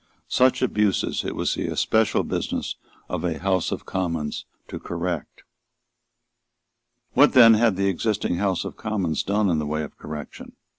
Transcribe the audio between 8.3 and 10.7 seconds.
House of Commons done in the way of correction?